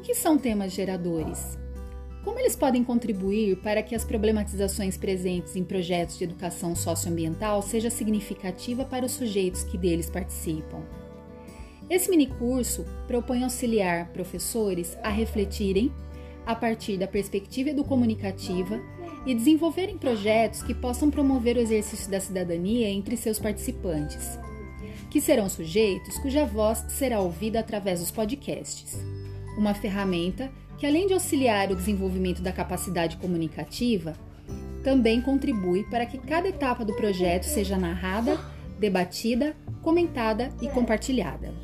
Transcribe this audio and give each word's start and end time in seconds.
que 0.00 0.14
são 0.14 0.38
temas 0.38 0.72
geradores? 0.72 1.58
Como 2.24 2.38
eles 2.38 2.56
podem 2.56 2.82
contribuir 2.82 3.56
para 3.56 3.82
que 3.82 3.94
as 3.94 4.02
problematizações 4.04 4.96
presentes 4.96 5.56
em 5.56 5.62
projetos 5.62 6.16
de 6.16 6.24
educação 6.24 6.74
socioambiental 6.74 7.60
seja 7.60 7.90
significativa 7.90 8.84
para 8.84 9.04
os 9.04 9.12
sujeitos 9.12 9.62
que 9.62 9.76
deles 9.76 10.08
participam? 10.08 10.82
Esse 11.88 12.08
minicurso 12.08 12.86
propõe 13.06 13.44
auxiliar 13.44 14.08
professores 14.08 14.96
a 15.02 15.10
refletirem 15.10 15.92
a 16.46 16.54
partir 16.54 16.96
da 16.96 17.06
perspectiva 17.06 17.70
educomunicativa 17.70 18.80
e 19.26 19.34
desenvolverem 19.34 19.98
projetos 19.98 20.62
que 20.62 20.74
possam 20.74 21.10
promover 21.10 21.56
o 21.56 21.60
exercício 21.60 22.10
da 22.10 22.20
cidadania 22.20 22.88
entre 22.88 23.16
seus 23.16 23.38
participantes, 23.38 24.38
que 25.10 25.20
serão 25.20 25.48
sujeitos 25.48 26.18
cuja 26.18 26.44
voz 26.44 26.84
será 26.88 27.20
ouvida 27.20 27.60
através 27.60 28.00
dos 28.00 28.10
podcasts, 28.10 28.98
uma 29.56 29.74
ferramenta 29.74 30.50
que, 30.76 30.86
além 30.86 31.06
de 31.06 31.14
auxiliar 31.14 31.70
o 31.70 31.76
desenvolvimento 31.76 32.42
da 32.42 32.52
capacidade 32.52 33.16
comunicativa, 33.16 34.14
também 34.82 35.20
contribui 35.20 35.84
para 35.84 36.04
que 36.04 36.18
cada 36.18 36.48
etapa 36.48 36.84
do 36.84 36.94
projeto 36.94 37.44
seja 37.44 37.78
narrada, 37.78 38.38
debatida, 38.78 39.56
comentada 39.82 40.50
e 40.60 40.68
compartilhada. 40.68 41.63